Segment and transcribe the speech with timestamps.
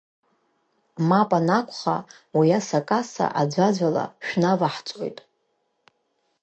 [1.07, 1.95] Мап анакәха,
[2.37, 5.17] уи асакаса аӡәаӡәала шәаваҳҵоит.